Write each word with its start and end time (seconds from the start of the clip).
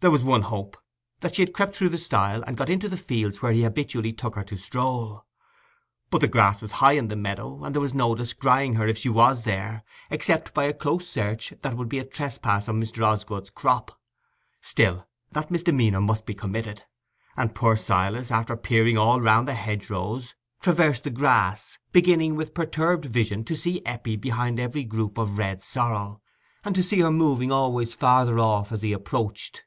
There 0.00 0.12
was 0.12 0.22
one 0.22 0.42
hope—that 0.42 1.34
she 1.34 1.42
had 1.42 1.52
crept 1.52 1.74
through 1.76 1.88
the 1.88 1.98
stile 1.98 2.44
and 2.46 2.56
got 2.56 2.70
into 2.70 2.88
the 2.88 2.96
fields, 2.96 3.42
where 3.42 3.50
he 3.50 3.64
habitually 3.64 4.12
took 4.12 4.36
her 4.36 4.44
to 4.44 4.56
stroll. 4.56 5.24
But 6.10 6.20
the 6.20 6.28
grass 6.28 6.60
was 6.62 6.70
high 6.72 6.92
in 6.92 7.08
the 7.08 7.16
meadow, 7.16 7.64
and 7.64 7.74
there 7.74 7.82
was 7.82 7.92
no 7.92 8.14
descrying 8.14 8.74
her, 8.74 8.86
if 8.86 8.98
she 8.98 9.08
were 9.08 9.34
there, 9.34 9.82
except 10.08 10.54
by 10.54 10.62
a 10.62 10.72
close 10.72 11.08
search 11.08 11.54
that 11.62 11.76
would 11.76 11.88
be 11.88 11.98
a 11.98 12.04
trespass 12.04 12.68
on 12.68 12.80
Mr. 12.80 13.04
Osgood's 13.04 13.50
crop. 13.50 14.00
Still, 14.60 15.08
that 15.32 15.50
misdemeanour 15.50 16.00
must 16.00 16.24
be 16.24 16.34
committed; 16.34 16.84
and 17.36 17.52
poor 17.56 17.74
Silas, 17.76 18.30
after 18.30 18.56
peering 18.56 18.96
all 18.96 19.20
round 19.20 19.48
the 19.48 19.54
hedgerows, 19.54 20.36
traversed 20.62 21.02
the 21.02 21.10
grass, 21.10 21.78
beginning 21.90 22.36
with 22.36 22.54
perturbed 22.54 23.06
vision 23.06 23.42
to 23.42 23.56
see 23.56 23.82
Eppie 23.84 24.14
behind 24.14 24.60
every 24.60 24.84
group 24.84 25.18
of 25.18 25.36
red 25.36 25.62
sorrel, 25.64 26.22
and 26.64 26.76
to 26.76 26.82
see 26.84 27.00
her 27.00 27.10
moving 27.10 27.50
always 27.50 27.92
farther 27.92 28.38
off 28.38 28.70
as 28.70 28.82
he 28.82 28.92
approached. 28.92 29.64